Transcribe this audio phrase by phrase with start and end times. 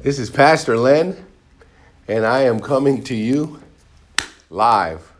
[0.00, 1.24] This is Pastor Len,
[2.08, 3.62] and I am coming to you
[4.50, 5.12] live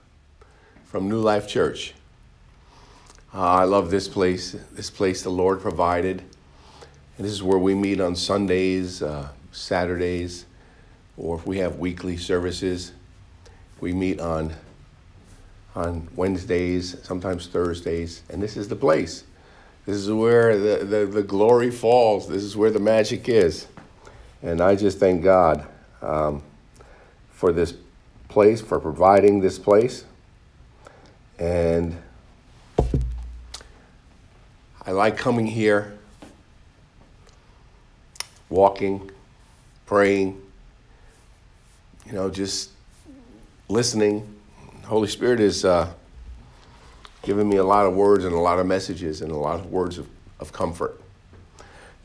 [0.85, 1.95] from New Life Church.
[3.33, 6.21] Uh, I love this place, this place the Lord provided.
[7.17, 10.47] And this is where we meet on Sundays, uh, Saturdays,
[11.17, 12.93] or if we have weekly services,
[13.81, 14.53] we meet on,
[15.77, 19.25] on Wednesdays, sometimes Thursdays, and this is the place.
[19.87, 22.27] This is where the, the, the glory falls.
[22.27, 23.67] This is where the magic is.
[24.43, 25.67] And I just thank God
[26.01, 26.43] um,
[27.31, 27.75] for this
[28.29, 30.05] place, for providing this place.
[31.39, 31.97] And
[34.85, 35.97] I like coming here,
[38.49, 39.11] walking,
[39.87, 40.43] praying,
[42.07, 42.71] you know, just
[43.69, 44.29] listening.
[44.85, 45.93] Holy Spirit is uh,
[47.23, 49.71] giving me a lot of words and a lot of messages and a lot of
[49.71, 50.09] words of,
[50.41, 51.01] of comfort.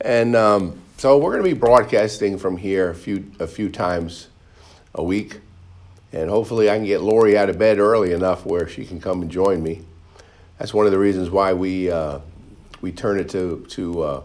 [0.00, 4.26] And um, so we're going to be broadcasting from here a few a few times
[4.96, 5.40] a week,
[6.12, 9.22] and hopefully I can get Lori out of bed early enough where she can come
[9.22, 9.82] and join me.
[10.58, 12.18] That's one of the reasons why we uh,
[12.80, 14.22] we turn it to to uh,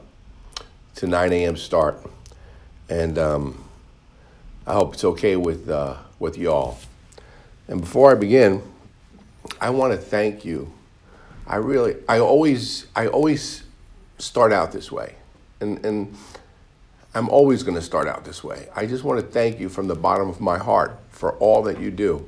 [0.96, 1.58] to 9 a.m.
[1.58, 2.04] start,
[2.90, 3.64] and um,
[4.66, 6.80] I hope it's okay with uh, with y'all.
[7.68, 8.64] And before I begin,
[9.62, 10.74] I want to thank you.
[11.46, 13.64] I really, I always, I always
[14.18, 15.18] start out this way,
[15.60, 16.16] and and
[17.16, 18.68] I'm always going to start out this way.
[18.76, 21.80] I just want to thank you from the bottom of my heart for all that
[21.80, 22.28] you do.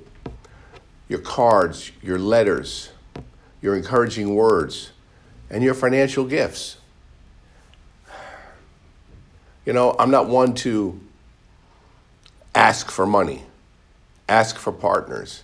[1.07, 2.91] Your cards, your letters,
[3.61, 4.91] your encouraging words,
[5.49, 6.77] and your financial gifts.
[9.65, 10.99] You know, I'm not one to
[12.53, 13.43] ask for money,
[14.29, 15.43] ask for partners.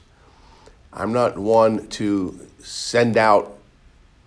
[0.93, 3.57] I'm not one to send out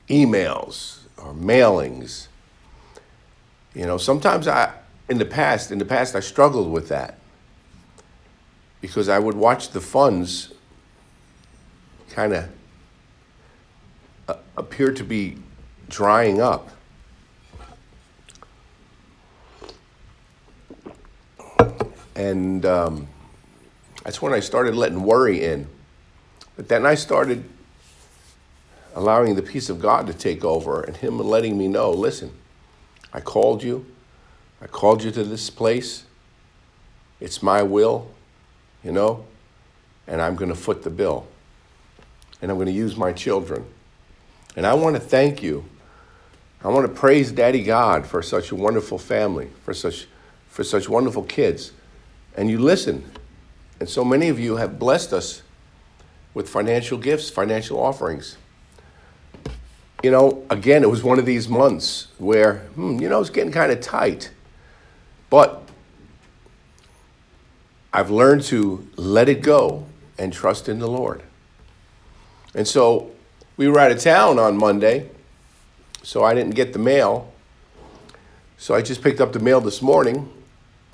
[0.08, 2.26] emails or mailings.
[3.74, 4.72] You know, sometimes I,
[5.08, 7.18] in the past, in the past, I struggled with that
[8.80, 10.52] because I would watch the funds
[12.10, 12.48] kind of
[14.28, 15.38] uh, appear to be
[15.88, 16.70] drying up.
[22.16, 23.08] And um,
[24.04, 25.66] that's when I started letting worry in.
[26.56, 27.44] But then I started
[28.94, 32.32] allowing the peace of God to take over and Him letting me know listen,
[33.12, 33.84] I called you.
[34.60, 36.04] I called you to this place.
[37.20, 38.10] It's my will,
[38.82, 39.24] you know,
[40.06, 41.26] and I'm going to foot the bill.
[42.42, 43.64] And I'm going to use my children.
[44.56, 45.64] And I want to thank you.
[46.62, 50.06] I want to praise Daddy God for such a wonderful family, for such,
[50.48, 51.72] for such wonderful kids.
[52.36, 53.10] And you listen.
[53.80, 55.42] And so many of you have blessed us
[56.32, 58.36] with financial gifts, financial offerings.
[60.02, 63.52] You know, again, it was one of these months where, hmm, you know, it's getting
[63.52, 64.30] kind of tight.
[65.34, 65.62] But
[67.92, 69.84] I've learned to let it go
[70.16, 71.24] and trust in the Lord.
[72.54, 73.10] And so
[73.56, 75.10] we were out of town on Monday,
[76.04, 77.32] so I didn't get the mail.
[78.58, 80.32] So I just picked up the mail this morning.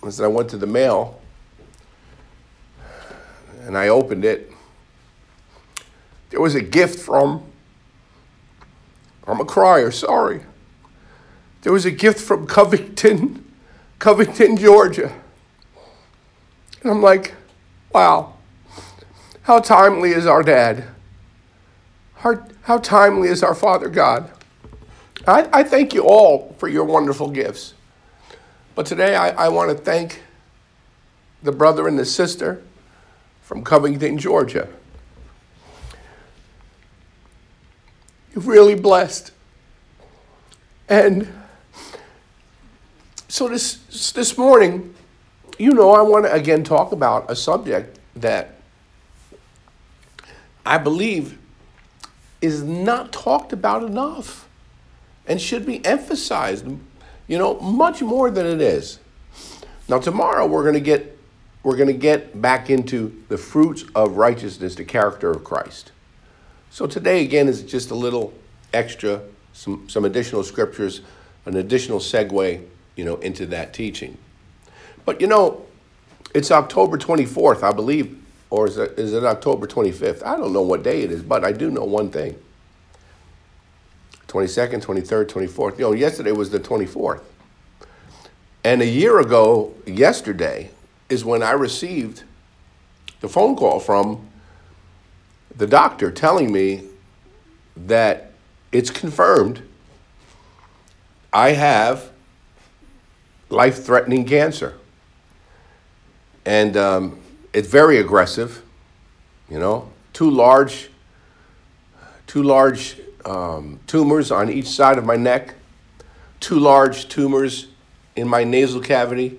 [0.07, 1.21] As I went to the mail
[3.67, 4.51] and I opened it,
[6.31, 7.45] there was a gift from,
[9.27, 10.41] I'm a crier, sorry.
[11.61, 13.45] There was a gift from Covington
[14.01, 15.13] Covington, Georgia.
[16.83, 17.35] And I'm like,
[17.93, 18.33] wow,
[19.43, 20.85] how timely is our dad?
[22.17, 24.31] How, how timely is our Father God?
[25.29, 27.75] I, I thank you all for your wonderful gifts.
[28.75, 30.23] But today I, I want to thank
[31.43, 32.63] the brother and the sister
[33.43, 34.67] from Covington, Georgia.
[38.35, 39.33] You've really blessed.
[40.89, 41.29] And
[43.31, 44.93] so this this morning,
[45.57, 48.57] you know, I want to again talk about a subject that
[50.67, 51.39] I believe
[52.41, 54.49] is not talked about enough
[55.29, 56.67] and should be emphasized,
[57.29, 58.99] you know, much more than it is.
[59.89, 61.17] Now tomorrow we're going to get
[61.63, 65.93] we're going to get back into the fruits of righteousness, the character of Christ.
[66.71, 68.35] So today again is just a little
[68.73, 69.23] extra
[69.53, 71.03] some some additional scriptures,
[71.47, 72.67] an additional segue
[72.97, 74.17] you know, into that teaching.
[75.05, 75.65] But you know,
[76.35, 78.19] it's October 24th, I believe,
[78.51, 80.25] or is it, is it October 25th?
[80.25, 82.37] I don't know what day it is, but I do know one thing.
[84.29, 85.79] 22nd, 23rd, 24th.
[85.79, 87.23] You know, yesterday was the 24th.
[88.63, 90.71] And a year ago, yesterday,
[91.09, 92.23] is when I received
[93.21, 94.29] the phone call from
[95.57, 96.85] the doctor telling me
[97.77, 98.33] that
[98.73, 99.63] it's confirmed
[101.33, 102.11] I have
[103.51, 104.75] life threatening cancer.
[106.47, 107.21] and um,
[107.53, 108.63] it's very aggressive.
[109.51, 110.91] You know, two large,
[112.27, 115.55] two large um, tumors on each side of my neck,
[116.39, 117.67] two large tumors
[118.17, 119.39] in my nasal cavity,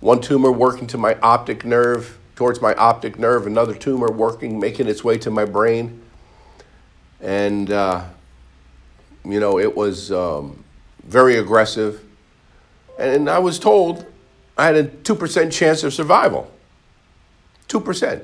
[0.00, 4.88] one tumor working to my optic nerve, towards my optic nerve, another tumor working, making
[4.88, 6.02] its way to my brain.
[7.20, 8.04] And, uh,
[9.24, 10.64] you know, it was um,
[11.04, 12.02] very aggressive.
[12.98, 14.06] And I was told
[14.56, 16.50] I had a 2% chance of survival.
[17.68, 18.22] 2%.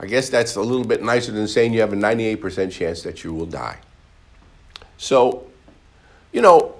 [0.00, 3.24] I guess that's a little bit nicer than saying you have a 98% chance that
[3.24, 3.78] you will die.
[4.96, 5.46] So,
[6.32, 6.74] you know,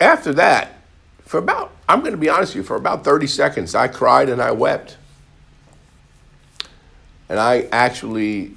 [0.00, 0.76] after that,
[1.24, 4.28] for about, I'm going to be honest with you, for about 30 seconds, I cried
[4.28, 4.96] and I wept.
[7.28, 8.54] And I actually,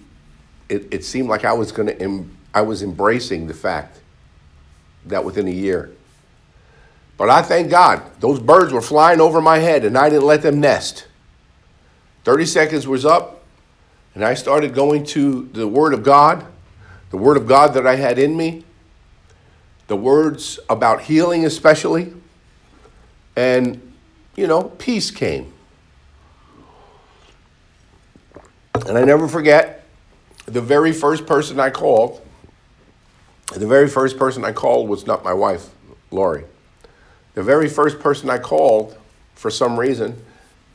[0.70, 4.00] it, it seemed like I was going to, em, I was embracing the fact
[5.06, 5.92] that within a year.
[7.18, 10.42] But I thank God, those birds were flying over my head and I didn't let
[10.42, 11.08] them nest.
[12.24, 13.44] 30 seconds was up,
[14.16, 16.46] and I started going to the Word of God,
[17.10, 18.64] the Word of God that I had in me,
[19.88, 22.14] the words about healing, especially,
[23.36, 23.94] and,
[24.36, 25.52] you know, peace came.
[28.88, 29.86] And I never forget
[30.46, 32.22] the very first person I called.
[33.54, 35.70] The very first person I called was not my wife,
[36.12, 36.46] Lori.
[37.34, 38.98] The very first person I called,
[39.36, 40.24] for some reason,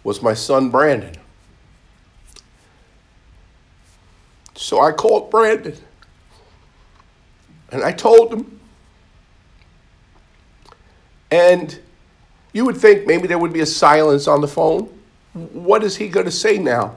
[0.03, 1.15] was my son, Brandon.
[4.55, 5.77] So I called Brandon
[7.71, 8.61] and I told him.
[11.31, 11.79] And
[12.53, 14.85] you would think maybe there would be a silence on the phone.
[15.35, 16.97] What is he going to say now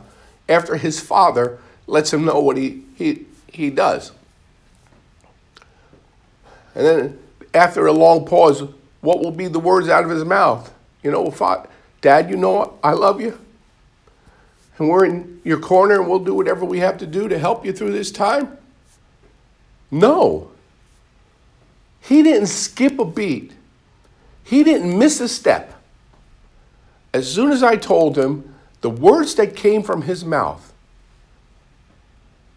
[0.50, 4.12] after his father lets him know what he, he, he does?
[6.74, 7.20] And then
[7.54, 8.64] after a long pause,
[9.02, 10.74] what will be the words out of his mouth?
[11.04, 11.68] You know,
[12.02, 13.38] Dad, you know I love you
[14.82, 17.64] and we're in your corner and we'll do whatever we have to do to help
[17.64, 18.58] you through this time?
[19.92, 20.50] No.
[22.02, 23.54] He didn't skip a beat,
[24.44, 25.76] he didn't miss a step.
[27.14, 30.74] As soon as I told him, the words that came from his mouth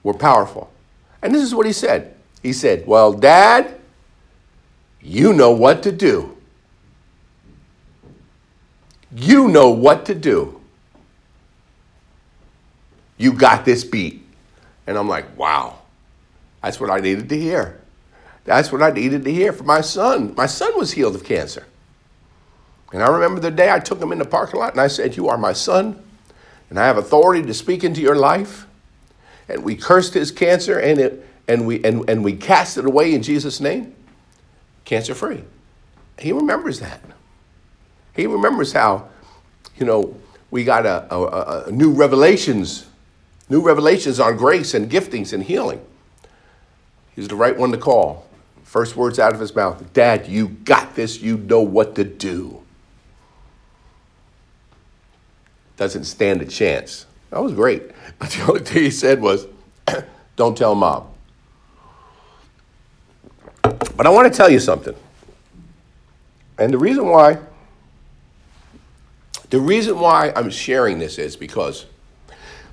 [0.03, 0.73] were powerful.
[1.21, 2.15] And this is what he said.
[2.43, 3.79] He said, Well, Dad,
[5.03, 6.34] you know what to do.
[9.15, 10.61] You know what to do
[13.17, 14.23] you got this beat.
[14.87, 15.79] And I'm like, wow,
[16.63, 17.81] that's what I needed to hear.
[18.45, 20.35] That's what I needed to hear for my son.
[20.37, 21.67] My son was healed of cancer.
[22.93, 25.17] And I remember the day I took him in the parking lot and I said,
[25.17, 26.01] You are my son,
[26.71, 28.67] and I have authority to speak into your life.
[29.49, 33.15] And we cursed his cancer and, it, and, we, and, and we cast it away
[33.15, 33.95] in Jesus' name,
[34.85, 35.45] cancer free.
[36.19, 37.01] He remembers that.
[38.15, 39.09] He remembers how,
[39.77, 40.17] you know,
[40.51, 42.87] we got a, a, a new revelations
[43.49, 45.85] New revelations on grace and giftings and healing.
[47.15, 48.27] He's the right one to call.
[48.65, 51.21] First words out of his mouth Dad, you got this.
[51.21, 52.63] You know what to do.
[55.77, 57.07] Doesn't stand a chance.
[57.31, 57.91] That was great.
[58.19, 59.47] But the only thing he said was,
[60.37, 61.09] Don't tell mom.
[63.63, 64.95] But I want to tell you something.
[66.59, 67.39] And the reason why,
[69.55, 71.87] the reason why I'm sharing this is because,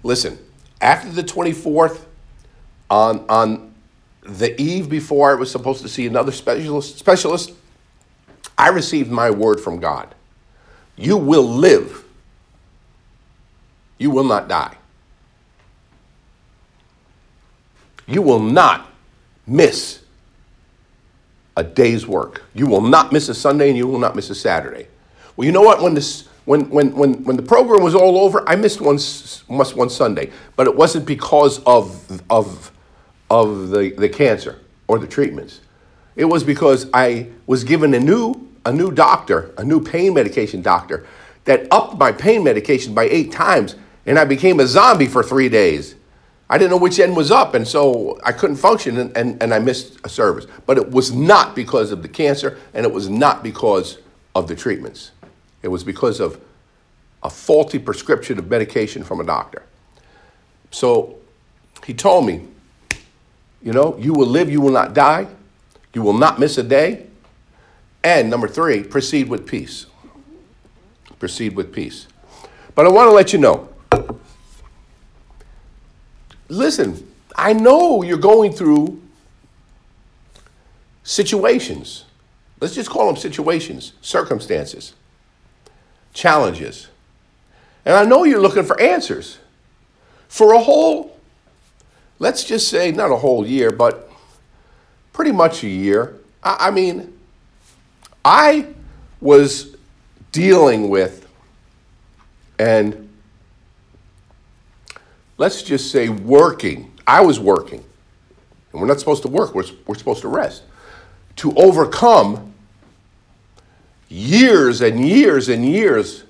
[0.02, 0.40] listen,
[0.82, 2.06] after the 24th,
[2.90, 3.76] on, on
[4.24, 7.54] the eve before I was supposed to see another specialist, specialist,
[8.58, 10.16] I received my word from God.
[10.96, 12.04] You will live.
[14.00, 14.76] You will not die.
[18.08, 18.90] You will not
[19.46, 20.00] miss
[21.56, 22.42] a day's work.
[22.56, 24.88] You will not miss a Sunday and you will not miss a Saturday.
[25.36, 25.80] Well, you know what?
[25.80, 29.76] When this when, when, when, when the program was all over, I missed one, missed
[29.76, 32.72] one Sunday, but it wasn't because of, of,
[33.30, 35.62] of the, the cancer or the treatments.
[36.16, 40.62] It was because I was given a new, a new doctor, a new pain medication
[40.62, 41.06] doctor,
[41.46, 45.50] that upped my pain medication by eight times, and I became a zombie for three
[45.50, 45.96] days.
[46.50, 49.54] I didn't know which end was up, and so I couldn't function, and, and, and
[49.54, 50.46] I missed a service.
[50.66, 54.00] But it was not because of the cancer, and it was not because
[54.36, 55.12] of the treatments.
[55.62, 56.40] It was because of
[57.24, 59.64] a faulty prescription of medication from a doctor.
[60.72, 61.18] So
[61.86, 62.48] he told me,
[63.62, 65.28] you know, you will live, you will not die,
[65.94, 67.06] you will not miss a day.
[68.04, 69.86] And number three, proceed with peace.
[71.20, 72.08] Proceed with peace.
[72.74, 73.72] But I want to let you know
[76.52, 79.02] listen, I know you're going through
[81.04, 82.06] situations.
[82.60, 84.94] Let's just call them situations, circumstances.
[86.14, 86.88] Challenges.
[87.86, 89.38] And I know you're looking for answers.
[90.28, 91.18] For a whole,
[92.20, 94.10] let's just say, not a whole year, but
[95.14, 96.16] pretty much a year.
[96.44, 97.18] I, I mean,
[98.24, 98.68] I
[99.20, 99.76] was
[100.32, 101.28] dealing with,
[102.60, 103.10] and
[105.38, 106.94] let's just say working.
[107.06, 107.84] I was working.
[108.72, 110.64] And we're not supposed to work, we're, we're supposed to rest.
[111.38, 112.51] To overcome
[114.12, 116.26] years and years and years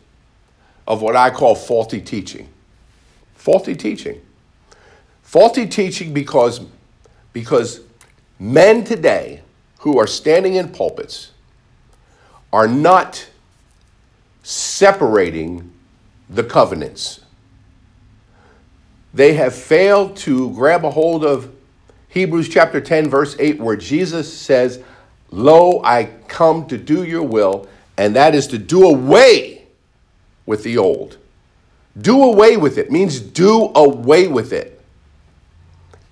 [0.88, 2.48] of what I call faulty teaching.
[3.34, 4.22] Faulty teaching.
[5.24, 6.62] Faulty teaching because,
[7.34, 7.82] because
[8.40, 9.42] men today
[9.80, 11.32] who are standing in pulpits
[12.54, 13.28] are not
[14.44, 15.72] separating
[16.30, 17.22] the covenants.
[19.14, 21.52] They have failed to grab a hold of
[22.10, 24.84] Hebrews chapter 10, verse 8, where Jesus says,
[25.32, 29.66] Lo, I come to do your will, and that is to do away
[30.46, 31.18] with the old.
[32.00, 34.82] Do away with it means do away with it.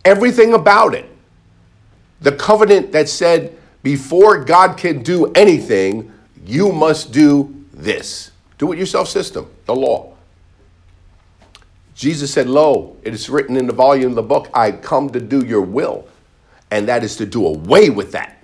[0.06, 1.06] Everything about it.
[2.22, 6.12] The covenant that said, before God can do anything,
[6.46, 8.32] you must do this.
[8.58, 10.14] Do it yourself system, the law.
[11.96, 15.20] Jesus said, Lo, it is written in the volume of the book, I come to
[15.20, 16.08] do your will.
[16.72, 18.39] And that is to do away with that.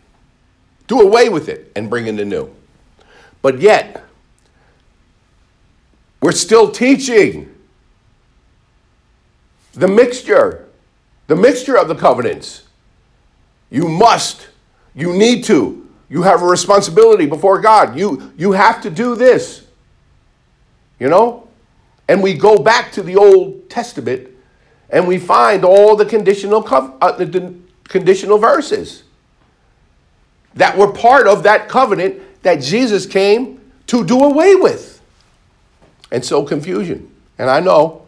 [0.88, 2.54] Do away with it and bring in the new.
[3.42, 4.04] But yet,
[6.22, 7.54] we're still teaching
[9.74, 10.68] the mixture,
[11.27, 12.63] the mixture of the covenants.
[13.70, 14.48] You must,
[14.94, 17.98] you need to, you have a responsibility before God.
[17.98, 19.65] You, you have to do this.
[21.00, 21.48] You know?
[22.08, 24.30] And we go back to the Old Testament
[24.89, 27.56] and we find all the conditional, uh, the
[27.88, 29.05] conditional verses
[30.56, 35.02] that were part of that covenant that Jesus came to do away with.
[36.12, 37.12] And so confusion.
[37.38, 38.06] And I know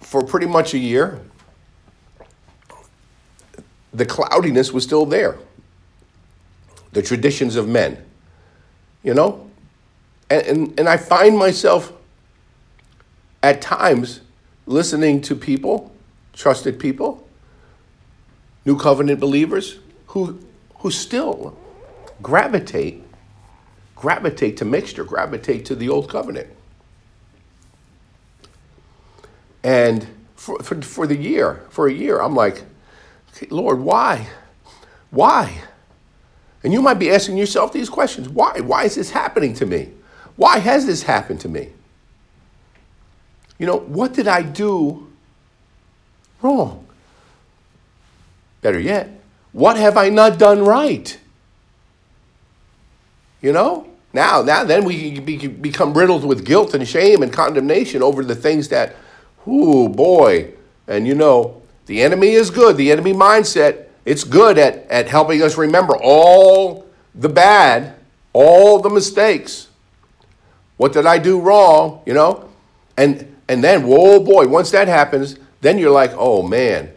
[0.00, 1.20] for pretty much a year,
[3.92, 5.38] the cloudiness was still there.
[6.92, 8.02] The traditions of men,
[9.02, 9.50] you know?
[10.30, 11.92] And, and, and I find myself
[13.42, 14.20] at times
[14.66, 15.92] listening to people,
[16.32, 17.26] trusted people,
[18.64, 19.78] new covenant believers,
[20.08, 20.38] who,
[20.76, 21.56] who still
[22.22, 23.02] gravitate,
[23.96, 26.48] gravitate to mixture, gravitate to the old covenant.
[29.64, 32.62] And for, for, for the year, for a year, I'm like,
[33.50, 34.28] Lord, why?
[35.10, 35.62] Why?
[36.64, 38.60] And you might be asking yourself these questions why?
[38.60, 39.90] Why is this happening to me?
[40.36, 41.70] Why has this happened to me?
[43.58, 45.10] You know, what did I do
[46.40, 46.86] wrong?
[48.62, 49.10] Better yet,
[49.52, 51.18] what have I not done right?
[53.42, 53.88] You know?
[54.12, 58.68] Now, now then we become riddled with guilt and shame and condemnation over the things
[58.68, 58.96] that,
[59.46, 60.54] oh boy,
[60.86, 62.76] and you know, the enemy is good.
[62.76, 67.96] The enemy mindset, it's good at, at helping us remember all the bad,
[68.32, 69.68] all the mistakes.
[70.76, 72.02] What did I do wrong?
[72.06, 72.48] You know?
[72.96, 76.92] And and then, whoa boy, once that happens, then you're like, oh man,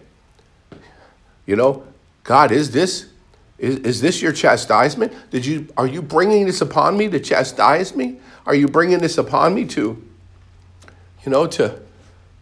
[1.46, 1.84] you know,
[2.24, 3.08] God, is this
[3.58, 5.14] is, is this your chastisement?
[5.32, 8.20] Did you are you bringing this upon me to chastise me?
[8.46, 10.04] Are you bringing this upon me to,
[11.25, 11.80] you know, to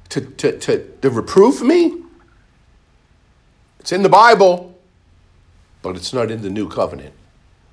[0.09, 2.01] to to to, to reprove me?
[3.79, 4.77] It's in the Bible,
[5.81, 7.13] but it's not in the new covenant.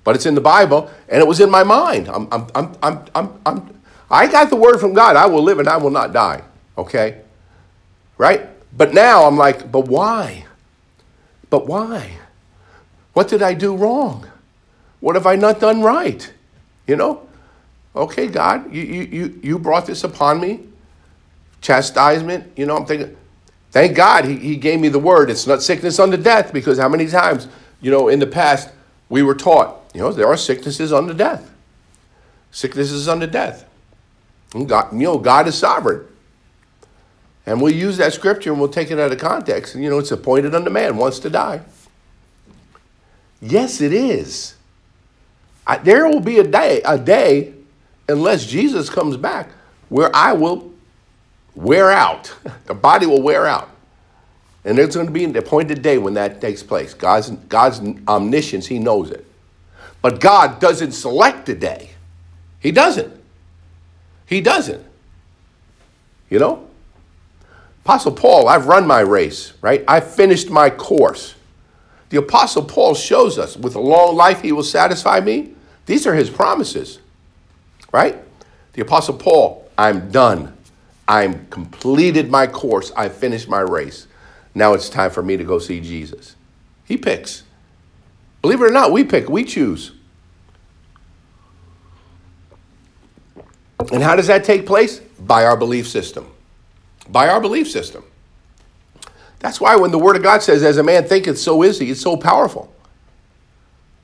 [0.03, 2.09] But it's in the Bible, and it was in my mind.
[2.09, 5.15] I'm, I'm, I'm, I'm, I'm, I'm, I got the word from God.
[5.15, 6.43] I will live and I will not die.
[6.77, 7.21] Okay?
[8.19, 8.49] Right?
[8.77, 10.47] But now I'm like, but why?
[11.50, 12.12] But why?
[13.12, 14.26] What did I do wrong?
[15.00, 16.33] What have I not done right?
[16.87, 17.26] You know?
[17.95, 20.61] Okay, God, you, you, you brought this upon me.
[21.61, 23.16] Chastisement, you know, I'm thinking,
[23.73, 25.28] thank God he, he gave me the word.
[25.28, 27.49] It's not sickness unto death, because how many times,
[27.80, 28.71] you know, in the past
[29.09, 31.50] we were taught, you know, there are sicknesses unto death.
[32.52, 33.66] Sicknesses unto death.
[34.54, 36.07] And God, you know, God is sovereign.
[37.50, 39.75] And we'll use that scripture and we'll take it out of context.
[39.75, 41.61] And you know, it's appointed unto man wants to die.
[43.42, 44.54] Yes, it is.
[45.66, 47.52] I, there will be a day, a day,
[48.09, 49.49] unless Jesus comes back,
[49.88, 50.73] where I will
[51.57, 52.33] wear out.
[52.66, 53.69] the body will wear out.
[54.64, 56.95] And there's going to be an appointed day when that takes place.
[56.95, 59.26] God's, God's omniscience, He knows it.
[60.02, 61.90] But God doesn't select a day.
[62.61, 63.12] He doesn't.
[64.26, 64.87] He doesn't.
[66.28, 66.70] You know?
[67.85, 69.85] Apostle Paul, I've run my race, right?
[69.89, 71.35] I finished my course.
[72.11, 75.55] The Apostle Paul shows us with a long life he will satisfy me.
[75.87, 77.01] These are his promises,
[77.93, 78.17] right?
[78.75, 80.57] The Apostle Paul, I'm done.
[81.09, 82.93] I'm completed my course.
[82.97, 84.07] I finished my race.
[84.55, 86.37] Now it's time for me to go see Jesus.
[86.85, 87.45] He picks.
[88.43, 89.93] Believe it or not, we pick, we choose.
[93.93, 95.01] And how does that take place?
[95.19, 96.31] By our belief system.
[97.11, 98.05] By our belief system.
[99.40, 101.90] That's why when the Word of God says, as a man thinketh, so is he,
[101.90, 102.73] it's so powerful.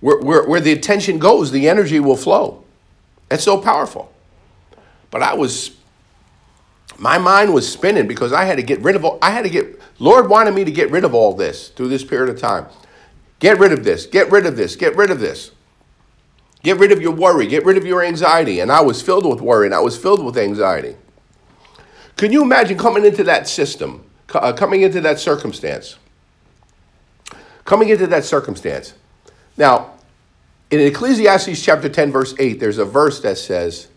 [0.00, 2.64] Where, where, where the attention goes, the energy will flow.
[3.30, 4.12] It's so powerful.
[5.10, 5.76] But I was,
[6.98, 9.50] my mind was spinning because I had to get rid of all, I had to
[9.50, 12.66] get, Lord wanted me to get rid of all this through this period of time.
[13.38, 15.50] Get rid of this, get rid of this, get rid of this.
[16.62, 18.60] Get rid of your worry, get rid of your anxiety.
[18.60, 20.96] And I was filled with worry and I was filled with anxiety.
[22.16, 25.96] Can you imagine coming into that system, uh, coming into that circumstance?
[27.64, 28.94] Coming into that circumstance.
[29.58, 29.92] Now,
[30.70, 33.88] in Ecclesiastes chapter 10, verse 8, there's a verse that says,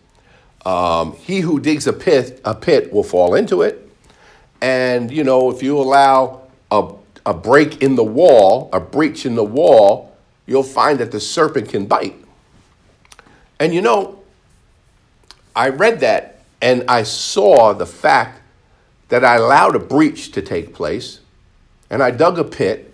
[0.66, 3.88] um, He who digs a pit, a pit will fall into it.
[4.60, 6.92] And, you know, if you allow a,
[7.24, 10.14] a break in the wall, a breach in the wall,
[10.46, 12.16] you'll find that the serpent can bite.
[13.58, 14.22] And, you know,
[15.56, 18.40] I read that and I saw the fact
[19.08, 21.20] that I allowed a breach to take place,
[21.88, 22.92] and I dug a pit,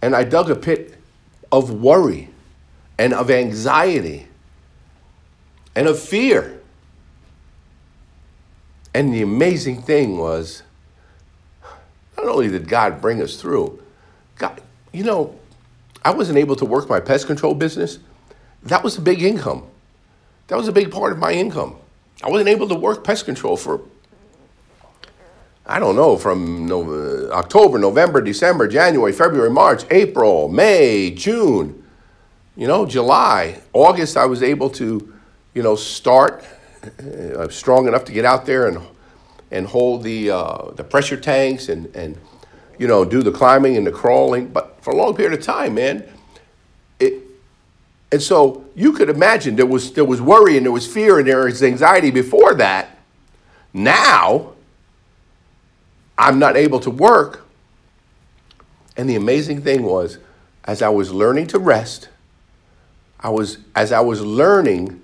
[0.00, 0.98] and I dug a pit
[1.52, 2.30] of worry
[2.98, 4.28] and of anxiety
[5.74, 6.60] and of fear.
[8.94, 10.62] And the amazing thing was,
[12.16, 13.82] not only did God bring us through,
[14.38, 14.62] God,
[14.92, 15.38] you know,
[16.02, 17.98] I wasn't able to work my pest control business.
[18.62, 19.66] That was a big income.
[20.46, 21.76] That was a big part of my income.
[22.22, 23.82] I wasn't able to work pest control for,
[25.66, 31.84] I don't know, from uh, October, November, December, January, February, March, April, May, June,
[32.56, 35.12] you know, July, August, I was able to,
[35.54, 36.44] you know, start
[36.84, 38.78] uh, strong enough to get out there and
[39.50, 42.18] and hold the uh, the pressure tanks and and
[42.78, 44.48] you know do the climbing and the crawling.
[44.48, 46.04] But for a long period of time, man,
[48.16, 51.28] and so you could imagine there was, there was worry and there was fear and
[51.28, 52.96] there was anxiety before that.
[53.74, 54.54] Now,
[56.16, 57.46] I'm not able to work.
[58.96, 60.16] And the amazing thing was,
[60.64, 62.08] as I was learning to rest,
[63.20, 64.98] I was, as I was learning,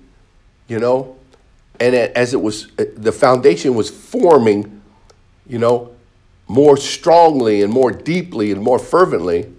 [0.66, 1.18] you know,
[1.78, 4.80] and as it was, uh, the foundation was forming,
[5.46, 5.94] you know,
[6.48, 9.52] more strongly and more deeply and more fervently,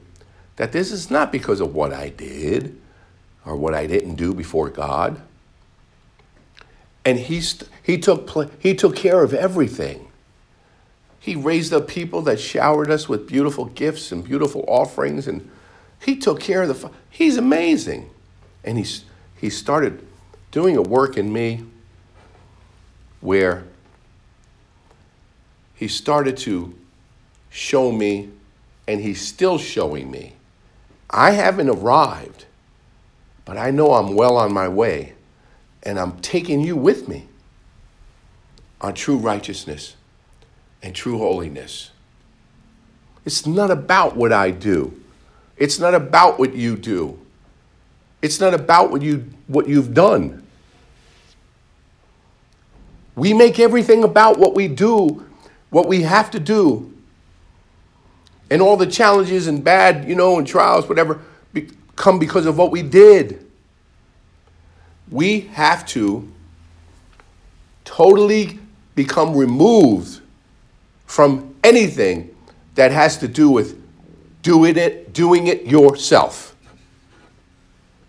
[0.56, 2.80] that this is not because of what I did
[3.46, 5.22] or what I didn't do before God.
[7.06, 10.08] And he, st- he, took pl- he took care of everything.
[11.20, 15.50] He raised up people that showered us with beautiful gifts and beautiful offerings, and
[16.00, 16.90] he took care of the.
[17.10, 18.10] He's amazing.
[18.64, 19.04] And he's,
[19.40, 20.06] he started
[20.52, 21.66] doing a work in me
[23.22, 23.64] where
[25.76, 26.74] he started to
[27.50, 28.30] show me,
[28.88, 30.34] and he's still showing me.
[31.10, 32.46] I haven't arrived
[33.46, 35.14] but I know I'm well on my way,
[35.84, 37.28] and I'm taking you with me
[38.80, 39.96] on true righteousness
[40.82, 41.92] and true holiness.
[43.26, 45.02] It's not about what I do.
[45.58, 47.20] It's not about what you do.
[48.22, 50.46] It's not about what you what you've done.
[53.16, 55.26] We make everything about what we do,
[55.70, 56.92] what we have to do.
[58.50, 61.22] And all the challenges and bad, you know, and trials, whatever
[61.96, 63.46] come because of what we did.
[65.10, 66.32] We have to
[67.86, 68.60] totally
[68.96, 70.22] become removed
[71.06, 72.34] from anything
[72.76, 73.80] that has to do with
[74.42, 76.56] doing it, doing it yourself.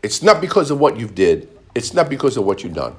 [0.02, 1.48] It's not because of what you did.
[1.74, 2.94] It's not because of what you've done.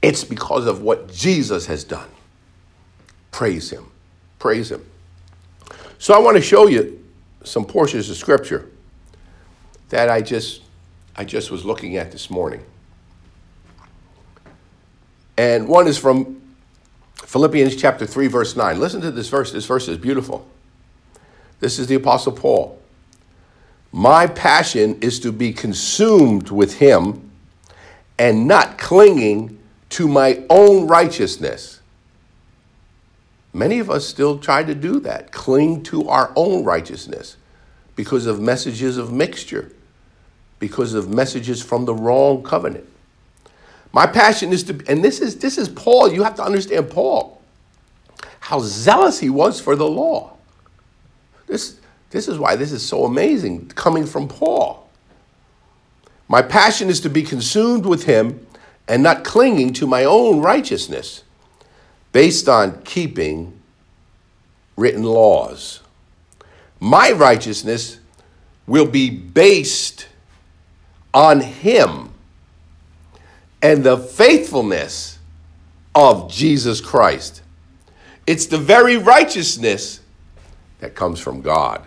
[0.00, 2.08] It's because of what Jesus has done.
[3.30, 3.90] Praise him.
[4.38, 4.84] Praise him.
[5.98, 6.97] So I want to show you
[7.48, 8.70] some portions of scripture
[9.88, 10.62] that I just
[11.16, 12.62] I just was looking at this morning.
[15.36, 16.40] And one is from
[17.14, 18.78] Philippians chapter 3 verse 9.
[18.78, 19.52] Listen to this verse.
[19.52, 20.46] This verse is beautiful.
[21.60, 22.80] This is the apostle Paul.
[23.90, 27.30] My passion is to be consumed with him
[28.18, 29.58] and not clinging
[29.90, 31.80] to my own righteousness.
[33.52, 37.36] Many of us still try to do that, cling to our own righteousness
[37.96, 39.72] because of messages of mixture,
[40.58, 42.86] because of messages from the wrong covenant.
[43.92, 46.12] My passion is to, and this is this is Paul.
[46.12, 47.40] You have to understand Paul,
[48.40, 50.36] how zealous he was for the law.
[51.46, 51.80] This,
[52.10, 54.88] this is why this is so amazing coming from Paul.
[56.28, 58.46] My passion is to be consumed with him
[58.86, 61.24] and not clinging to my own righteousness
[62.18, 63.52] based on keeping
[64.76, 65.78] written laws.
[66.80, 68.00] My righteousness
[68.66, 70.08] will be based
[71.14, 72.10] on him
[73.62, 75.20] and the faithfulness
[75.94, 77.42] of Jesus Christ.
[78.26, 80.00] It's the very righteousness
[80.80, 81.86] that comes from God.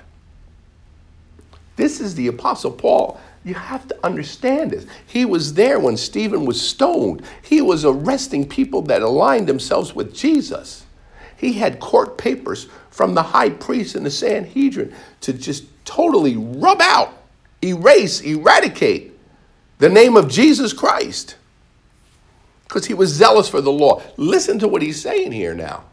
[1.81, 3.19] This is the Apostle Paul.
[3.43, 4.85] You have to understand this.
[5.07, 7.23] He was there when Stephen was stoned.
[7.41, 10.85] He was arresting people that aligned themselves with Jesus.
[11.35, 16.81] He had court papers from the high priest and the Sanhedrin to just totally rub
[16.81, 17.17] out,
[17.63, 19.17] erase, eradicate
[19.79, 21.35] the name of Jesus Christ
[22.65, 24.03] because he was zealous for the law.
[24.17, 25.85] Listen to what he's saying here now.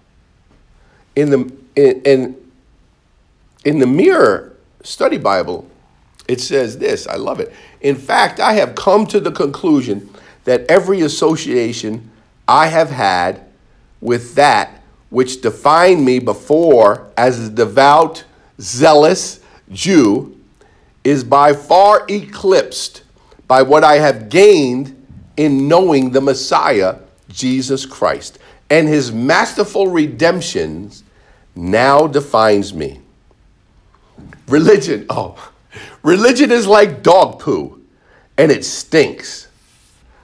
[1.17, 2.37] In the in, in,
[3.65, 5.67] in the Mirror Study Bible,
[6.29, 7.07] it says this.
[7.07, 7.53] I love it.
[7.81, 10.11] In fact, I have come to the conclusion
[10.45, 12.11] that every association
[12.47, 13.47] I have had
[14.01, 18.25] with that which defined me before as a devout,
[18.61, 19.41] zealous
[19.73, 20.39] Jew
[21.03, 23.03] is by far eclipsed
[23.47, 24.95] by what I have gained
[25.37, 26.97] in knowing the Messiah,
[27.31, 28.39] Jesus Christ.
[28.69, 31.05] And his masterful redemptions
[31.57, 33.01] now defines me.
[34.47, 35.53] Religion, oh,
[36.03, 37.83] religion is like dog poo
[38.37, 39.49] and it stinks.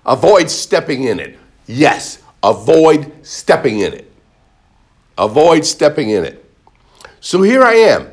[0.07, 1.39] Avoid stepping in it.
[1.67, 4.11] Yes, avoid stepping in it.
[5.17, 6.45] Avoid stepping in it.
[7.21, 8.13] So here I am,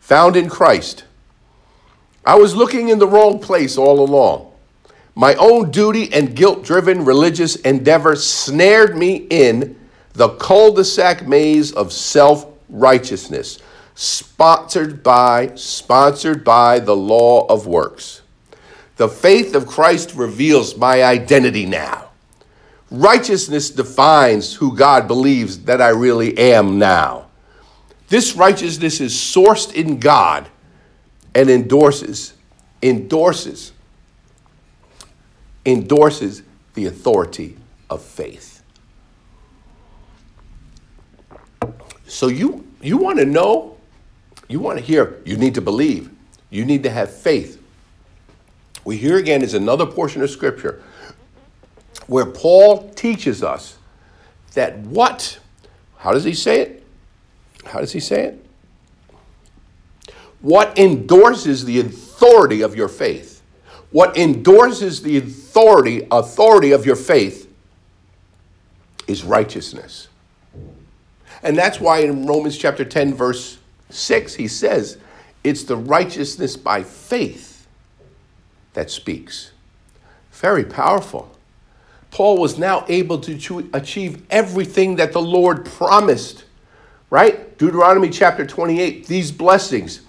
[0.00, 1.04] found in Christ.
[2.24, 4.52] I was looking in the wrong place all along.
[5.14, 9.78] My own duty and guilt driven religious endeavor snared me in
[10.14, 13.58] the cul de sac maze of self righteousness,
[13.94, 18.22] sponsored by, sponsored by the law of works.
[18.96, 22.10] The faith of Christ reveals my identity now.
[22.90, 27.26] Righteousness defines who God believes that I really am now.
[28.08, 30.48] This righteousness is sourced in God
[31.34, 32.34] and endorses,
[32.82, 33.72] endorses,
[35.64, 36.42] endorses
[36.74, 37.56] the authority
[37.88, 38.62] of faith.
[42.06, 43.71] So you you want to know,
[44.52, 46.10] you want to hear, you need to believe,
[46.50, 47.60] you need to have faith.
[48.84, 50.82] We hear again is another portion of scripture
[52.06, 53.78] where Paul teaches us
[54.54, 55.38] that what,
[55.96, 56.84] how does he say it?
[57.64, 58.46] How does he say it?
[60.40, 63.40] What endorses the authority of your faith?
[63.90, 67.50] What endorses the authority authority of your faith
[69.06, 70.08] is righteousness.
[71.42, 73.58] And that's why in Romans chapter 10 verse
[73.92, 74.98] 6 he says
[75.44, 77.66] it's the righteousness by faith
[78.74, 79.52] that speaks.
[80.32, 81.30] Very powerful.
[82.10, 86.44] Paul was now able to achieve everything that the Lord promised,
[87.10, 87.56] right?
[87.58, 90.02] Deuteronomy chapter 28, these blessings.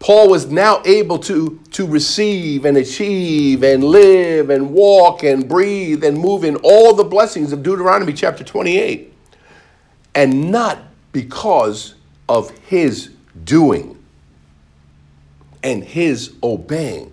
[0.00, 6.04] Paul was now able to, to receive and achieve and live and walk and breathe
[6.04, 9.12] and move in all the blessings of Deuteronomy chapter 28.
[10.14, 10.78] And not
[11.12, 11.94] because
[12.28, 13.10] of his
[13.44, 14.02] doing
[15.62, 17.12] and his obeying,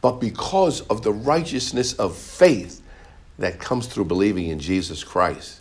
[0.00, 2.82] but because of the righteousness of faith
[3.38, 5.60] that comes through believing in Jesus Christ.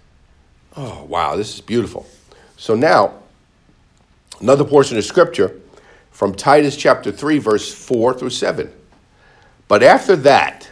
[0.76, 2.06] Oh, wow, this is beautiful.
[2.58, 3.16] So now,
[4.42, 5.60] another portion of scripture
[6.12, 8.72] from Titus chapter 3, verse 4 through 7.
[9.68, 10.70] But after that,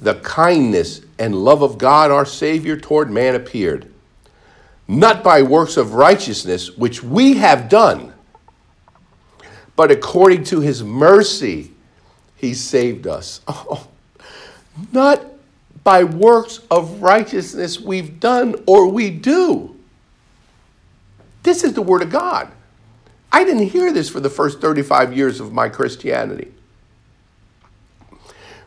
[0.00, 3.92] the kindness and love of God our Savior toward man appeared,
[4.88, 8.12] not by works of righteousness which we have done,
[9.74, 11.72] but according to his mercy,
[12.36, 13.40] he saved us.
[13.48, 13.88] Oh,
[14.92, 15.24] not
[15.82, 19.74] by works of righteousness we've done or we do.
[21.44, 22.52] This is the Word of God.
[23.32, 26.52] I didn't hear this for the first 35 years of my Christianity.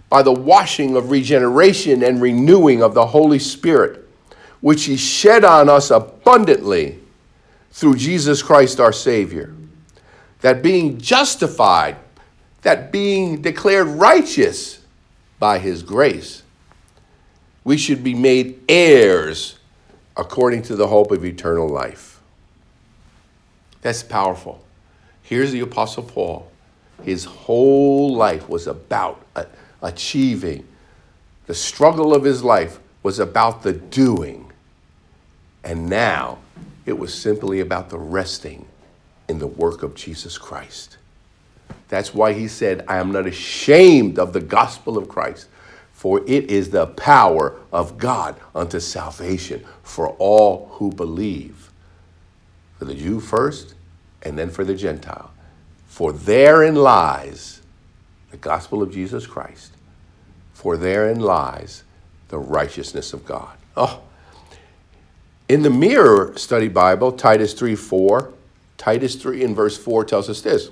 [0.10, 4.09] By the washing of regeneration and renewing of the Holy Spirit,
[4.62, 7.00] which He shed on us abundantly
[7.72, 9.54] through Jesus Christ our Savior.
[10.41, 11.98] That being justified,
[12.62, 14.80] that being declared righteous
[15.38, 16.43] by His grace,
[17.63, 19.60] we should be made heirs
[20.17, 22.19] according to the hope of eternal life.
[23.82, 24.63] That's powerful.
[25.24, 26.52] Here's the Apostle Paul.
[27.04, 29.26] His whole life was about
[29.82, 30.67] achieving.
[31.45, 34.48] The struggle of his life was about the doing.
[35.63, 36.39] And now
[36.86, 38.65] it was simply about the resting
[39.28, 40.98] in the work of Jesus Christ.
[41.88, 45.48] That's why he said, I am not ashamed of the gospel of Christ,
[45.91, 51.72] for it is the power of God unto salvation for all who believe.
[52.78, 53.76] For the Jew first,
[54.24, 55.32] and then for the Gentile.
[55.88, 57.62] For therein lies
[58.32, 59.74] the gospel of Jesus Christ.
[60.54, 61.84] For therein lies
[62.30, 63.58] the righteousness of God.
[63.76, 64.02] Oh,
[65.49, 68.31] in the Mirror Study Bible, Titus 3 4,
[68.77, 70.69] Titus 3 and verse 4 tells us this.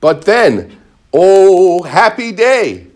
[0.00, 0.78] But then,
[1.12, 2.86] oh, happy day!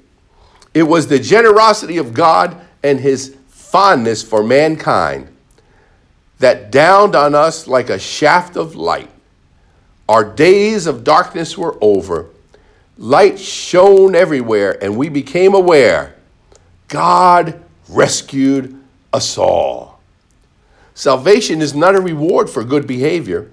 [0.75, 5.29] It was the generosity of God and his fondness for mankind
[6.39, 9.11] that downed on us like a shaft of light.
[10.09, 12.27] Our days of darkness were over.
[12.97, 16.15] Light shone everywhere, and we became aware
[16.89, 18.79] God rescued
[19.13, 19.88] us all.
[20.99, 23.49] Salvation is not a reward for good behavior.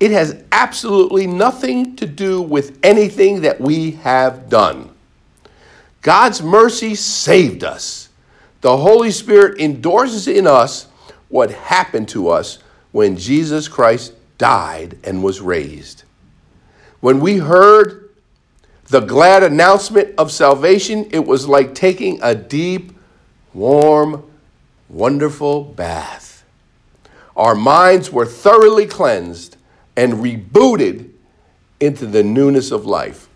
[0.00, 4.94] It has absolutely nothing to do with anything that we have done.
[6.00, 8.08] God's mercy saved us.
[8.62, 10.86] The Holy Spirit endorses in us
[11.28, 12.60] what happened to us
[12.92, 16.04] when Jesus Christ died and was raised.
[17.00, 18.08] When we heard
[18.84, 22.92] the glad announcement of salvation, it was like taking a deep,
[23.52, 24.24] warm,
[24.88, 26.44] wonderful bath.
[27.36, 29.56] Our minds were thoroughly cleansed
[29.96, 31.10] and rebooted
[31.80, 33.28] into the newness of life.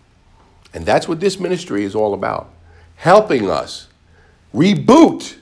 [0.73, 2.51] And that's what this ministry is all about
[2.95, 3.87] helping us
[4.53, 5.35] reboot,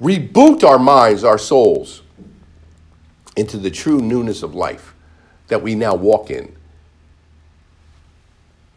[0.00, 2.00] reboot our minds, our souls
[3.36, 4.94] into the true newness of life
[5.48, 6.56] that we now walk in.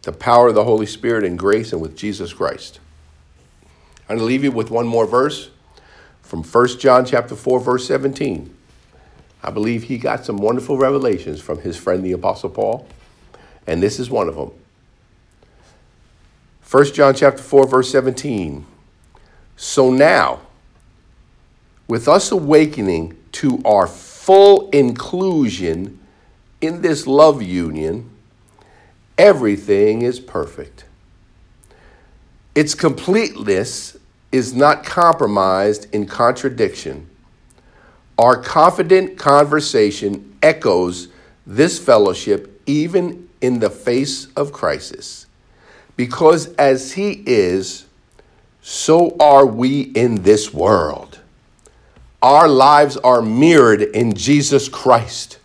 [0.02, 2.78] The power of the Holy Spirit and grace and with Jesus Christ.
[4.06, 5.48] I'm going to leave you with one more verse
[6.34, 8.52] from 1 John chapter 4 verse 17.
[9.44, 12.88] I believe he got some wonderful revelations from his friend, the Apostle Paul,
[13.68, 14.50] and this is one of them.
[16.68, 18.66] 1 John chapter 4, verse 17.
[19.54, 20.40] So now,
[21.86, 26.00] with us awakening to our full inclusion
[26.60, 28.10] in this love union,
[29.16, 30.84] everything is perfect.
[32.56, 33.96] Its completeness
[34.34, 37.08] is not compromised in contradiction
[38.18, 41.08] our confident conversation echoes
[41.46, 45.26] this fellowship even in the face of crisis.
[45.96, 47.86] Because as He is,
[48.62, 51.18] so are we in this world.
[52.22, 55.38] Our lives are mirrored in Jesus Christ.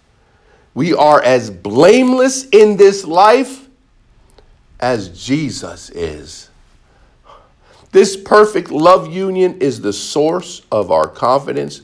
[0.74, 3.68] We are as blameless in this life
[4.80, 6.49] as Jesus is.
[7.92, 11.82] This perfect love union is the source of our confidence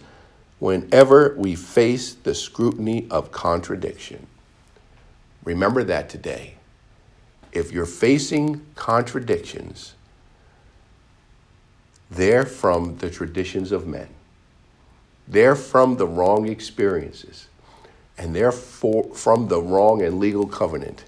[0.60, 4.28] whenever we face the scrutiny of contradiction.
[5.44, 6.56] Remember that today.
[7.52, 9.94] If you're facing contradictions,
[12.12, 14.10] they're from the traditions of men.
[15.28, 17.48] They're from the wrong experiences.
[18.18, 21.04] And they're for, from the wrong and legal covenant.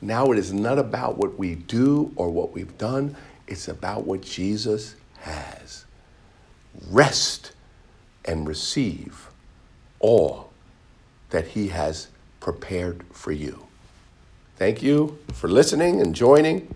[0.00, 3.16] Now it is not about what we do or what we've done,
[3.48, 5.84] it's about what Jesus has.
[6.88, 7.52] Rest
[8.24, 9.28] and receive
[9.98, 10.50] all
[11.30, 12.08] that He has
[12.40, 13.66] prepared for you.
[14.56, 16.66] Thank you for listening and joining.